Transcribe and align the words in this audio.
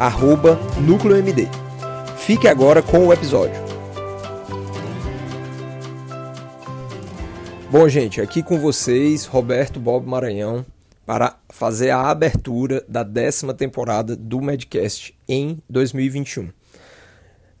arroba 0.00 0.58
NúcleoMD. 0.80 1.46
Fique 2.16 2.48
agora 2.48 2.82
com 2.82 3.06
o 3.06 3.12
episódio. 3.12 3.60
Bom, 7.70 7.86
gente, 7.86 8.18
aqui 8.18 8.42
com 8.42 8.58
vocês, 8.58 9.26
Roberto 9.26 9.78
Bob 9.78 10.08
Maranhão, 10.08 10.64
para 11.04 11.36
fazer 11.50 11.90
a 11.90 12.08
abertura 12.08 12.82
da 12.88 13.02
décima 13.02 13.52
temporada 13.52 14.16
do 14.16 14.40
Medcast 14.40 15.14
em 15.28 15.62
2021. 15.68 16.48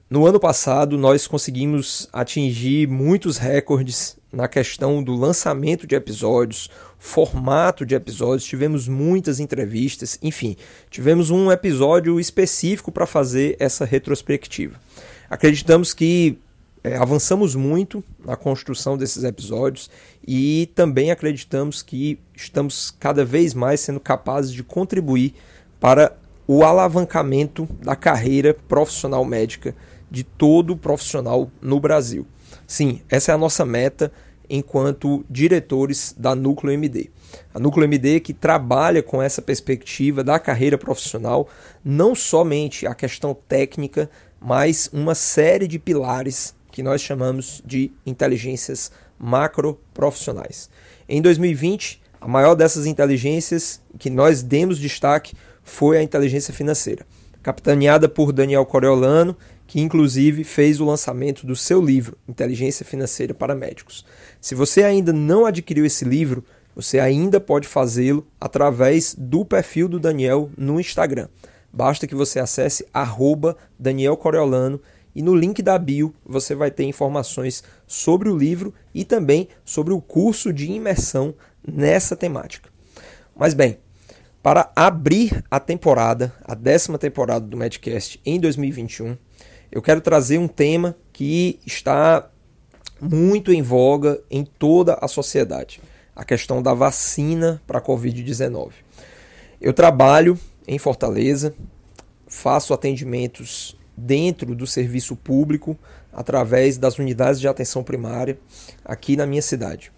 No 0.08 0.26
ano 0.26 0.40
passado, 0.40 0.96
nós 0.96 1.26
conseguimos 1.26 2.08
atingir 2.10 2.88
muitos 2.88 3.36
recordes 3.36 4.16
na 4.32 4.46
questão 4.46 5.02
do 5.02 5.14
lançamento 5.14 5.86
de 5.86 5.94
episódios, 5.94 6.70
formato 6.98 7.84
de 7.84 7.94
episódios, 7.94 8.44
tivemos 8.44 8.86
muitas 8.86 9.40
entrevistas, 9.40 10.18
enfim, 10.22 10.56
tivemos 10.88 11.30
um 11.30 11.50
episódio 11.50 12.20
específico 12.20 12.92
para 12.92 13.06
fazer 13.06 13.56
essa 13.58 13.84
retrospectiva. 13.84 14.78
Acreditamos 15.28 15.92
que 15.92 16.38
é, 16.82 16.96
avançamos 16.96 17.54
muito 17.54 18.02
na 18.24 18.36
construção 18.36 18.96
desses 18.96 19.22
episódios 19.24 19.90
e 20.26 20.70
também 20.74 21.10
acreditamos 21.10 21.82
que 21.82 22.18
estamos 22.34 22.90
cada 22.90 23.24
vez 23.24 23.52
mais 23.52 23.80
sendo 23.80 24.00
capazes 24.00 24.52
de 24.52 24.62
contribuir 24.62 25.34
para 25.78 26.16
o 26.46 26.64
alavancamento 26.64 27.68
da 27.82 27.94
carreira 27.94 28.54
profissional 28.66 29.24
médica 29.24 29.74
de 30.10 30.24
todo 30.24 30.76
profissional 30.76 31.50
no 31.60 31.78
Brasil. 31.78 32.26
Sim, 32.70 33.00
essa 33.08 33.32
é 33.32 33.34
a 33.34 33.38
nossa 33.38 33.64
meta 33.64 34.12
enquanto 34.48 35.24
diretores 35.28 36.14
da 36.16 36.36
Núcleo 36.36 36.72
MD. 36.72 37.10
A 37.52 37.58
Núcleo 37.58 37.82
MD 37.82 38.20
que 38.20 38.32
trabalha 38.32 39.02
com 39.02 39.20
essa 39.20 39.42
perspectiva 39.42 40.22
da 40.22 40.38
carreira 40.38 40.78
profissional, 40.78 41.48
não 41.84 42.14
somente 42.14 42.86
a 42.86 42.94
questão 42.94 43.34
técnica, 43.34 44.08
mas 44.40 44.88
uma 44.92 45.16
série 45.16 45.66
de 45.66 45.80
pilares 45.80 46.54
que 46.70 46.80
nós 46.80 47.00
chamamos 47.00 47.60
de 47.66 47.90
inteligências 48.06 48.92
macroprofissionais. 49.18 50.70
Em 51.08 51.20
2020, 51.20 52.00
a 52.20 52.28
maior 52.28 52.54
dessas 52.54 52.86
inteligências 52.86 53.82
que 53.98 54.08
nós 54.08 54.44
demos 54.44 54.78
destaque 54.78 55.34
foi 55.64 55.98
a 55.98 56.04
inteligência 56.04 56.54
financeira, 56.54 57.04
capitaneada 57.42 58.08
por 58.08 58.32
Daniel 58.32 58.64
Coriolano, 58.64 59.36
que 59.70 59.80
inclusive 59.80 60.42
fez 60.42 60.80
o 60.80 60.84
lançamento 60.84 61.46
do 61.46 61.54
seu 61.54 61.80
livro 61.80 62.18
Inteligência 62.28 62.84
Financeira 62.84 63.32
para 63.32 63.54
Médicos. 63.54 64.04
Se 64.40 64.52
você 64.52 64.82
ainda 64.82 65.12
não 65.12 65.46
adquiriu 65.46 65.86
esse 65.86 66.04
livro, 66.04 66.44
você 66.74 66.98
ainda 66.98 67.38
pode 67.38 67.68
fazê-lo 67.68 68.26
através 68.40 69.14
do 69.16 69.44
perfil 69.44 69.88
do 69.88 70.00
Daniel 70.00 70.50
no 70.58 70.80
Instagram. 70.80 71.28
Basta 71.72 72.04
que 72.08 72.16
você 72.16 72.40
acesse 72.40 72.84
Daniel 73.78 74.16
Coriolano 74.16 74.80
e 75.14 75.22
no 75.22 75.36
link 75.36 75.62
da 75.62 75.78
bio 75.78 76.12
você 76.26 76.52
vai 76.52 76.72
ter 76.72 76.82
informações 76.82 77.62
sobre 77.86 78.28
o 78.28 78.36
livro 78.36 78.74
e 78.92 79.04
também 79.04 79.46
sobre 79.64 79.94
o 79.94 80.00
curso 80.00 80.52
de 80.52 80.68
imersão 80.68 81.32
nessa 81.64 82.16
temática. 82.16 82.68
Mas 83.36 83.54
bem, 83.54 83.78
para 84.42 84.72
abrir 84.74 85.44
a 85.48 85.60
temporada, 85.60 86.34
a 86.44 86.56
décima 86.56 86.98
temporada 86.98 87.46
do 87.46 87.56
Medcast 87.56 88.20
em 88.26 88.40
2021, 88.40 89.16
eu 89.70 89.80
quero 89.80 90.00
trazer 90.00 90.38
um 90.38 90.48
tema 90.48 90.96
que 91.12 91.60
está 91.64 92.28
muito 93.00 93.52
em 93.52 93.62
voga 93.62 94.20
em 94.30 94.44
toda 94.44 94.94
a 94.94 95.08
sociedade: 95.08 95.80
a 96.14 96.24
questão 96.24 96.62
da 96.62 96.74
vacina 96.74 97.62
para 97.66 97.78
a 97.78 97.82
Covid-19. 97.82 98.72
Eu 99.60 99.72
trabalho 99.72 100.38
em 100.66 100.78
Fortaleza, 100.78 101.54
faço 102.26 102.72
atendimentos 102.72 103.76
dentro 103.96 104.54
do 104.54 104.66
serviço 104.66 105.14
público 105.14 105.76
através 106.12 106.78
das 106.78 106.98
unidades 106.98 107.40
de 107.40 107.46
atenção 107.46 107.84
primária 107.84 108.38
aqui 108.84 109.16
na 109.16 109.26
minha 109.26 109.42
cidade. 109.42 109.92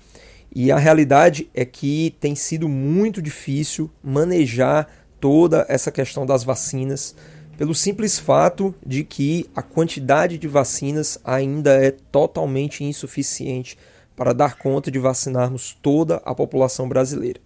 E 0.55 0.71
a 0.71 0.77
realidade 0.77 1.49
é 1.55 1.65
que 1.65 2.15
tem 2.21 2.35
sido 2.35 2.69
muito 2.69 3.23
difícil 3.23 3.91
manejar 4.03 4.87
toda 5.19 5.65
essa 5.69 5.91
questão 5.91 6.27
das 6.27 6.45
vacinas 6.45 7.15
pelo 7.63 7.77
simples 7.77 8.19
fato 8.19 8.75
de 8.85 9.05
que 9.05 9.49
a 9.55 9.63
quantidade 9.63 10.37
de 10.37 10.49
vacinas 10.49 11.17
ainda 11.23 11.71
é 11.75 11.93
totalmente 11.93 12.83
insuficiente 12.83 13.79
para 14.17 14.33
dar 14.33 14.59
conta 14.59 14.91
de 14.91 14.99
vacinarmos 14.99 15.79
toda 15.81 16.17
a 16.25 16.35
população 16.35 16.89
brasileira. 16.89 17.41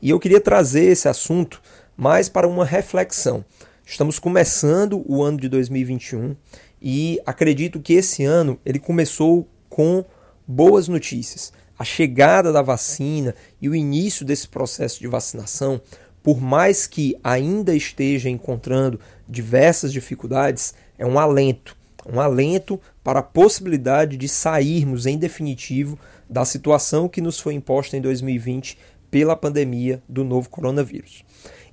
E 0.00 0.08
eu 0.08 0.18
queria 0.18 0.40
trazer 0.40 0.84
esse 0.84 1.06
assunto 1.06 1.60
mais 1.94 2.30
para 2.30 2.48
uma 2.48 2.64
reflexão. 2.64 3.44
Estamos 3.84 4.18
começando 4.18 5.04
o 5.06 5.22
ano 5.22 5.38
de 5.38 5.50
2021 5.50 6.34
e 6.80 7.20
acredito 7.26 7.78
que 7.78 7.92
esse 7.92 8.24
ano 8.24 8.58
ele 8.64 8.78
começou 8.78 9.46
com 9.68 10.02
boas 10.48 10.88
notícias. 10.88 11.52
A 11.78 11.84
chegada 11.84 12.50
da 12.50 12.62
vacina 12.62 13.34
e 13.60 13.68
o 13.68 13.74
início 13.74 14.24
desse 14.24 14.48
processo 14.48 14.98
de 14.98 15.06
vacinação 15.06 15.78
por 16.26 16.40
mais 16.40 16.88
que 16.88 17.16
ainda 17.22 17.72
esteja 17.72 18.28
encontrando 18.28 18.98
diversas 19.28 19.92
dificuldades, 19.92 20.74
é 20.98 21.06
um 21.06 21.20
alento, 21.20 21.76
um 22.04 22.20
alento 22.20 22.80
para 23.04 23.20
a 23.20 23.22
possibilidade 23.22 24.16
de 24.16 24.26
sairmos 24.26 25.06
em 25.06 25.16
definitivo 25.16 25.96
da 26.28 26.44
situação 26.44 27.08
que 27.08 27.20
nos 27.20 27.38
foi 27.38 27.54
imposta 27.54 27.96
em 27.96 28.00
2020 28.00 28.76
pela 29.08 29.36
pandemia 29.36 30.02
do 30.08 30.24
novo 30.24 30.50
coronavírus. 30.50 31.22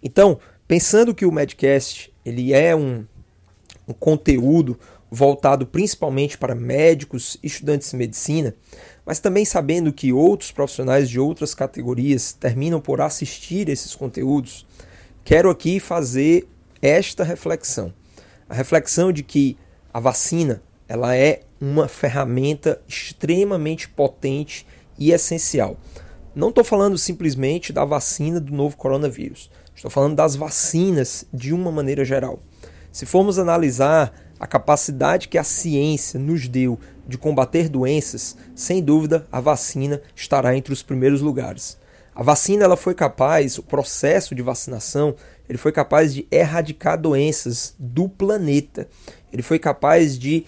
Então, 0.04 0.38
pensando 0.68 1.16
que 1.16 1.26
o 1.26 1.32
Medcast 1.32 2.14
ele 2.24 2.54
é 2.54 2.76
um, 2.76 3.08
um 3.88 3.94
conteúdo 3.94 4.80
voltado 5.16 5.68
principalmente 5.68 6.40
para 6.40 6.56
médicos, 6.56 7.38
estudantes 7.44 7.92
de 7.92 7.98
medicina, 7.98 8.56
mas 9.06 9.20
também 9.20 9.46
sabendo 9.46 9.94
que 9.94 10.12
outros 10.12 10.52
profissionais 10.52 11.08
de 11.08 11.20
outras 11.20 11.54
categorias 11.54 12.34
terminam 12.34 12.82
por 12.82 13.00
assistir 13.00 13.70
esses 13.70 13.94
conteúdos, 13.94 14.66
quero 15.24 15.52
aqui 15.52 15.80
fazer 15.80 16.48
esta 16.82 17.24
reflexão. 17.24 17.94
A 18.50 18.56
reflexão 18.56 19.12
de 19.12 19.22
que 19.22 19.56
a 19.94 20.00
vacina 20.00 20.64
ela 20.88 21.16
é 21.16 21.42
uma 21.62 21.88
ferramenta 21.88 22.82
extremamente 22.88 23.88
potente 23.88 24.66
e 24.98 25.12
essencial. 25.12 25.78
Não 26.34 26.50
estou 26.50 26.64
falando 26.64 26.98
simplesmente 26.98 27.72
da 27.72 27.86
vacina 27.86 28.40
do 28.40 28.52
novo 28.52 28.76
coronavírus. 28.76 29.52
Estou 29.76 29.92
falando 29.92 30.16
das 30.16 30.36
vacinas 30.36 31.24
de 31.32 31.54
uma 31.54 31.72
maneira 31.72 32.04
geral. 32.04 32.40
Se 32.92 33.06
formos 33.06 33.38
analisar 33.38 34.12
a 34.44 34.46
capacidade 34.46 35.30
que 35.30 35.38
a 35.38 35.44
ciência 35.44 36.20
nos 36.20 36.50
deu 36.50 36.78
de 37.08 37.18
combater 37.18 37.70
doenças, 37.70 38.36
sem 38.54 38.84
dúvida 38.84 39.26
a 39.32 39.40
vacina 39.40 40.02
estará 40.14 40.54
entre 40.54 40.74
os 40.74 40.84
primeiros 40.84 41.22
lugares. 41.22 41.78
A 42.14 42.22
vacina 42.22 42.66
ela 42.66 42.76
foi 42.76 42.94
capaz, 42.94 43.58
o 43.58 43.64
processo 43.64 44.36
de 44.36 44.42
vacinação, 44.42 45.16
ele 45.48 45.58
foi 45.58 45.72
capaz 45.72 46.14
de 46.14 46.28
erradicar 46.30 47.00
doenças 47.00 47.74
do 47.80 48.10
planeta. 48.10 48.90
Ele 49.32 49.42
foi 49.42 49.60
capaz 49.60 50.20
de 50.20 50.46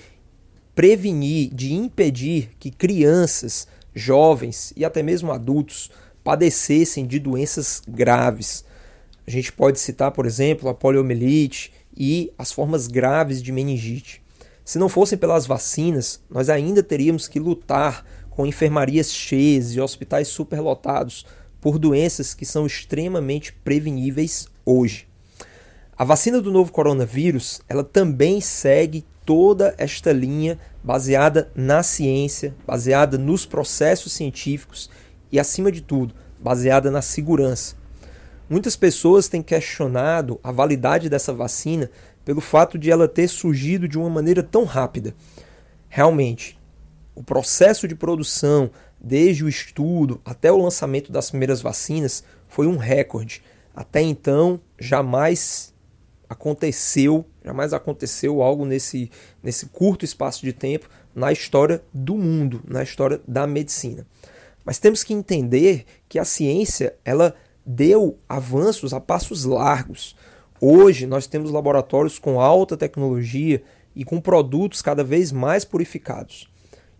prevenir, 0.75 1.53
de 1.53 1.73
impedir 1.73 2.49
que 2.59 2.71
crianças, 2.71 3.65
jovens 3.93 4.73
e 4.75 4.83
até 4.83 5.01
mesmo 5.01 5.31
adultos 5.31 5.89
padecessem 6.21 7.07
de 7.07 7.17
doenças 7.17 7.81
graves. 7.87 8.65
A 9.25 9.31
gente 9.31 9.53
pode 9.53 9.79
citar, 9.79 10.11
por 10.11 10.25
exemplo, 10.25 10.67
a 10.67 10.73
poliomielite, 10.73 11.71
e 11.95 12.31
as 12.37 12.51
formas 12.51 12.87
graves 12.87 13.41
de 13.41 13.51
meningite. 13.51 14.21
Se 14.63 14.79
não 14.79 14.89
fossem 14.89 15.17
pelas 15.17 15.45
vacinas, 15.45 16.21
nós 16.29 16.49
ainda 16.49 16.81
teríamos 16.81 17.27
que 17.27 17.39
lutar 17.39 18.03
com 18.29 18.45
enfermarias 18.45 19.11
cheias 19.11 19.73
e 19.73 19.79
hospitais 19.79 20.27
superlotados 20.27 21.25
por 21.61 21.79
doenças 21.79 22.33
que 22.33 22.45
são 22.45 22.65
extremamente 22.65 23.53
preveníveis 23.53 24.47
hoje. 24.65 25.07
A 25.97 26.03
vacina 26.03 26.41
do 26.41 26.51
novo 26.51 26.71
coronavírus, 26.71 27.61
ela 27.69 27.83
também 27.83 28.41
segue 28.41 29.05
toda 29.25 29.73
esta 29.77 30.11
linha 30.11 30.59
baseada 30.83 31.51
na 31.55 31.81
ciência, 31.81 32.53
baseada 32.67 33.17
nos 33.17 33.45
processos 33.45 34.11
científicos 34.11 34.89
e 35.31 35.39
acima 35.39 35.71
de 35.71 35.81
tudo, 35.81 36.13
baseada 36.39 36.91
na 36.91 37.01
segurança. 37.01 37.75
Muitas 38.49 38.75
pessoas 38.75 39.27
têm 39.27 39.41
questionado 39.41 40.39
a 40.43 40.51
validade 40.51 41.09
dessa 41.09 41.33
vacina 41.33 41.89
pelo 42.23 42.41
fato 42.41 42.77
de 42.77 42.91
ela 42.91 43.07
ter 43.07 43.27
surgido 43.27 43.87
de 43.87 43.97
uma 43.97 44.09
maneira 44.09 44.43
tão 44.43 44.65
rápida. 44.65 45.15
Realmente, 45.89 46.59
o 47.15 47.23
processo 47.23 47.87
de 47.87 47.95
produção, 47.95 48.69
desde 48.99 49.43
o 49.43 49.49
estudo 49.49 50.21
até 50.23 50.51
o 50.51 50.61
lançamento 50.61 51.11
das 51.11 51.29
primeiras 51.29 51.61
vacinas, 51.61 52.23
foi 52.47 52.67
um 52.67 52.77
recorde. 52.77 53.41
Até 53.75 54.01
então, 54.01 54.59
jamais 54.79 55.73
aconteceu, 56.29 57.25
jamais 57.43 57.73
aconteceu 57.73 58.41
algo 58.41 58.65
nesse, 58.65 59.09
nesse 59.41 59.67
curto 59.67 60.05
espaço 60.05 60.45
de 60.45 60.53
tempo 60.53 60.87
na 61.15 61.31
história 61.31 61.83
do 61.93 62.15
mundo, 62.15 62.61
na 62.67 62.83
história 62.83 63.21
da 63.27 63.47
medicina. 63.47 64.05
Mas 64.63 64.79
temos 64.79 65.03
que 65.03 65.13
entender 65.13 65.85
que 66.09 66.17
a 66.17 66.25
ciência, 66.25 66.95
ela 67.05 67.35
deu 67.65 68.19
avanços 68.29 68.93
a 68.93 68.99
passos 68.99 69.45
largos. 69.45 70.15
Hoje 70.61 71.07
nós 71.07 71.27
temos 71.27 71.51
laboratórios 71.51 72.19
com 72.19 72.39
alta 72.39 72.77
tecnologia 72.77 73.63
e 73.95 74.03
com 74.03 74.21
produtos 74.21 74.81
cada 74.81 75.03
vez 75.03 75.31
mais 75.31 75.65
purificados. 75.65 76.47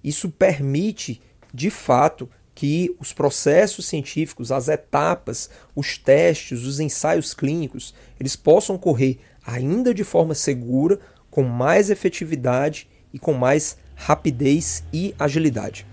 Isso 0.04 0.30
permite, 0.30 1.22
de 1.54 1.70
fato, 1.70 2.30
que 2.54 2.96
os 3.00 3.12
processos 3.12 3.86
científicos, 3.86 4.52
as 4.52 4.70
etapas, 4.70 5.50
os 5.76 5.98
testes, 5.98 6.64
os 6.64 6.80
ensaios 6.80 7.34
clínicos, 7.34 7.94
eles 8.20 8.36
possam 8.36 8.78
correr 8.78 9.20
ainda 9.46 9.94
de 9.94 10.04
forma 10.04 10.34
segura, 10.34 11.00
com 11.30 11.44
mais 11.44 11.90
efetividade 11.90 12.88
e 13.14 13.20
com 13.20 13.34
mais 13.34 13.78
rapidez 13.94 14.84
e 14.92 15.14
agilidade. 15.20 15.86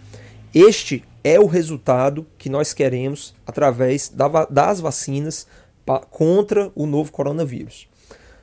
Este 0.54 1.04
é 1.24 1.38
o 1.38 1.46
resultado 1.46 2.26
que 2.36 2.48
nós 2.48 2.72
queremos 2.72 3.34
através 3.46 4.12
das 4.50 4.80
vacinas 4.80 5.46
contra 6.10 6.70
o 6.74 6.86
novo 6.86 7.12
coronavírus. 7.12 7.88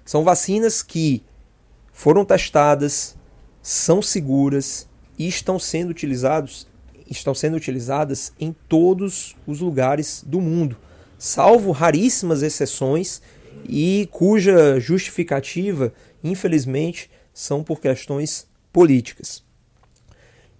São 0.05 0.23
vacinas 0.23 0.81
que 0.81 1.23
foram 1.91 2.25
testadas, 2.25 3.15
são 3.61 4.01
seguras 4.01 4.87
e 5.17 5.27
estão 5.27 5.59
sendo 5.59 5.89
utilizados 5.89 6.67
estão 7.09 7.33
sendo 7.33 7.57
utilizadas 7.57 8.31
em 8.39 8.55
todos 8.67 9.35
os 9.47 9.59
lugares 9.59 10.23
do 10.25 10.39
mundo, 10.39 10.77
salvo 11.17 11.71
raríssimas 11.71 12.43
exceções 12.43 13.21
e 13.67 14.07
cuja 14.11 14.79
justificativa, 14.79 15.91
infelizmente, 16.23 17.09
são 17.33 17.63
por 17.63 17.79
questões 17.79 18.47
políticas. 18.71 19.43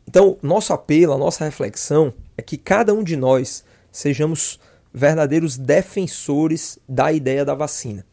Então, 0.10 0.40
nosso 0.42 0.74
apelo, 0.74 1.14
a 1.14 1.18
nossa 1.20 1.46
reflexão 1.46 2.12
é 2.36 2.42
que 2.42 2.58
cada 2.58 2.92
um 2.96 3.04
de 3.04 3.16
nós 3.16 3.64
sejamos 3.92 4.60
verdadeiros 4.92 5.56
defensores 5.56 6.80
da 6.90 7.12
ideia 7.12 7.46
da 7.46 7.54
vacina. 7.54 8.04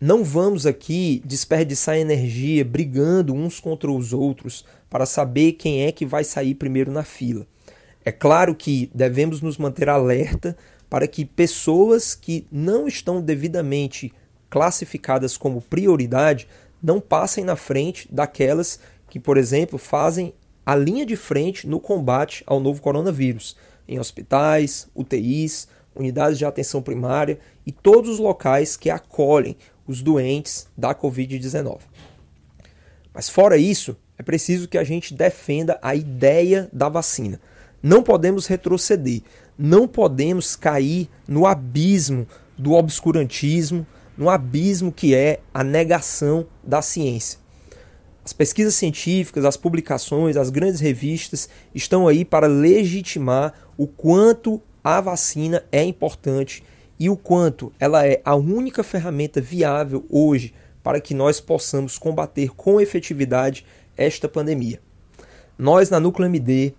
Não 0.00 0.24
vamos 0.24 0.66
aqui 0.66 1.22
desperdiçar 1.24 1.96
energia 1.96 2.64
brigando 2.64 3.32
uns 3.32 3.60
contra 3.60 3.88
os 3.88 4.12
outros 4.12 4.64
para 4.90 5.06
saber 5.06 5.52
quem 5.52 5.84
é 5.84 5.92
que 5.92 6.04
vai 6.04 6.24
sair 6.24 6.56
primeiro 6.56 6.90
na 6.90 7.04
fila. 7.04 7.46
É 8.04 8.10
claro 8.10 8.52
que 8.52 8.90
devemos 8.92 9.40
nos 9.40 9.58
manter 9.58 9.88
alerta 9.88 10.56
para 10.90 11.06
que 11.06 11.24
pessoas 11.24 12.16
que 12.16 12.48
não 12.50 12.88
estão 12.88 13.22
devidamente 13.22 14.12
classificadas 14.50 15.36
como 15.36 15.62
prioridade 15.62 16.48
não 16.82 17.00
passem 17.00 17.44
na 17.44 17.54
frente 17.54 18.08
daquelas 18.10 18.80
que, 19.08 19.20
por 19.20 19.36
exemplo, 19.36 19.78
fazem 19.78 20.34
a 20.66 20.74
linha 20.74 21.06
de 21.06 21.14
frente 21.14 21.64
no 21.68 21.78
combate 21.78 22.42
ao 22.44 22.58
novo 22.58 22.82
coronavírus, 22.82 23.56
em 23.86 24.00
hospitais, 24.00 24.88
UTIs, 24.96 25.68
unidades 25.94 26.36
de 26.36 26.44
atenção 26.44 26.82
primária 26.82 27.38
e 27.64 27.70
todos 27.70 28.10
os 28.10 28.18
locais 28.18 28.76
que 28.76 28.90
acolhem 28.90 29.56
os 29.86 30.02
doentes 30.02 30.66
da 30.76 30.92
Covid-19. 30.92 31.78
Mas 33.14 33.28
fora 33.28 33.56
isso, 33.56 33.96
é 34.18 34.22
preciso 34.22 34.66
que 34.66 34.76
a 34.76 34.82
gente 34.84 35.14
defenda 35.14 35.78
a 35.80 35.94
ideia 35.94 36.68
da 36.72 36.88
vacina. 36.88 37.40
Não 37.80 38.02
podemos 38.02 38.46
retroceder, 38.46 39.22
não 39.56 39.86
podemos 39.86 40.56
cair 40.56 41.08
no 41.28 41.46
abismo 41.46 42.26
do 42.58 42.72
obscurantismo, 42.72 43.86
no 44.16 44.28
abismo 44.28 44.90
que 44.90 45.14
é 45.14 45.40
a 45.54 45.62
negação 45.62 46.46
da 46.64 46.82
ciência. 46.82 47.38
As 48.26 48.32
pesquisas 48.32 48.74
científicas, 48.74 49.44
as 49.44 49.56
publicações, 49.56 50.36
as 50.36 50.50
grandes 50.50 50.80
revistas 50.80 51.48
estão 51.72 52.08
aí 52.08 52.24
para 52.24 52.48
legitimar 52.48 53.54
o 53.78 53.86
quanto 53.86 54.60
a 54.82 55.00
vacina 55.00 55.62
é 55.70 55.84
importante 55.84 56.64
e 56.98 57.08
o 57.08 57.16
quanto 57.16 57.72
ela 57.78 58.04
é 58.04 58.20
a 58.24 58.34
única 58.34 58.82
ferramenta 58.82 59.40
viável 59.40 60.04
hoje 60.10 60.52
para 60.82 61.00
que 61.00 61.14
nós 61.14 61.40
possamos 61.40 61.98
combater 61.98 62.48
com 62.56 62.80
efetividade 62.80 63.64
esta 63.96 64.28
pandemia. 64.28 64.80
Nós 65.56 65.88
na 65.88 66.00
Núcleo 66.00 66.26
MD, 66.26 66.74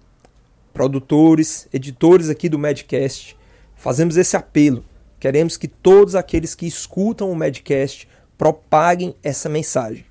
produtores, 0.74 1.70
editores 1.72 2.30
aqui 2.30 2.50
do 2.50 2.60
Medcast, 2.60 3.38
fazemos 3.74 4.18
esse 4.18 4.36
apelo. 4.36 4.84
Queremos 5.18 5.56
que 5.56 5.70
todos 5.70 6.14
aqueles 6.14 6.54
que 6.54 6.68
escutam 6.68 7.32
o 7.32 7.36
Medcast 7.38 8.06
propaguem 8.38 9.16
essa 9.24 9.48
mensagem. 9.48 10.07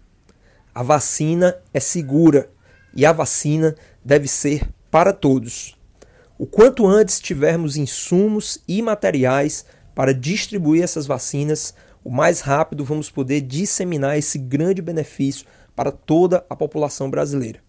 A 0.76 0.82
vacina 0.82 1.56
é 1.72 1.80
segura 1.80 2.50
e 2.94 3.06
a 3.06 3.10
vacina 3.10 3.74
deve 4.04 4.28
ser 4.28 4.68
para 4.90 5.10
todos. 5.10 5.74
O 6.36 6.44
quanto 6.44 6.86
antes 6.86 7.18
tivermos 7.18 7.78
insumos 7.78 8.62
e 8.68 8.82
materiais 8.82 9.64
para 9.94 10.12
distribuir 10.12 10.82
essas 10.82 11.06
vacinas, 11.06 11.72
o 12.04 12.10
mais 12.10 12.42
rápido 12.42 12.84
vamos 12.84 13.10
poder 13.10 13.40
disseminar 13.40 14.18
esse 14.18 14.36
grande 14.36 14.82
benefício 14.82 15.46
para 15.74 15.90
toda 15.90 16.44
a 16.46 16.54
população 16.54 17.08
brasileira. 17.08 17.60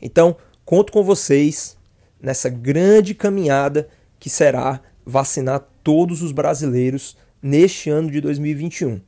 Então, 0.00 0.36
conto 0.64 0.92
com 0.92 1.04
vocês 1.04 1.76
nessa 2.20 2.48
grande 2.48 3.14
caminhada 3.14 3.88
que 4.18 4.28
será 4.28 4.80
vacinar 5.06 5.64
todos 5.84 6.22
os 6.22 6.32
brasileiros 6.32 7.16
neste 7.40 7.88
ano 7.88 8.10
de 8.10 8.20
2021. 8.20 9.00